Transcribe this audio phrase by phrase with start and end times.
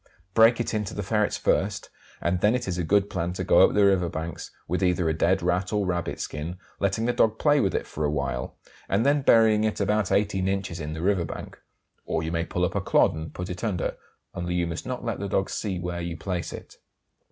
[0.33, 1.91] Break it in to the ferrets first,
[2.21, 5.07] and then it is a good plan to go up the river banks, with either
[5.07, 8.57] a dead Rat or rabbit skin, letting the dog play with it for a while,
[8.89, 11.61] and then burying it about 18 inches in the river bank;
[12.03, 13.95] or you may pull up a clod and put it under,
[14.33, 16.77] only you must not let the dog see where you place it.